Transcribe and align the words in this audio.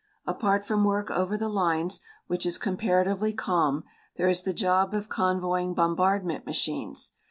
Apart 0.25 0.65
from 0.65 0.83
work 0.83 1.11
over 1.11 1.37
the 1.37 1.47
lines, 1.47 1.99
which 2.25 2.43
is 2.43 2.57
comparatively 2.57 3.31
calm, 3.33 3.83
there 4.15 4.27
is 4.27 4.41
the 4.41 4.51
job 4.51 4.95
of 4.95 5.09
convoying 5.09 5.75
bombardment 5.75 6.43
machines. 6.43 7.11